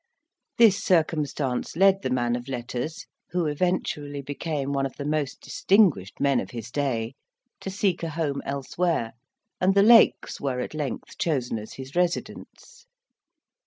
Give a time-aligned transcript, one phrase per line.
[0.57, 6.19] This circumstance led the man of letters, who eventually became one of the most distinguished
[6.19, 7.13] men of his day,
[7.59, 9.13] to seek a home elsewhere,
[9.59, 12.87] and the Lakes were at length chosen as his residence.